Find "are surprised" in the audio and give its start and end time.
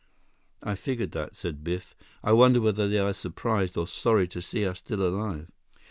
2.97-3.77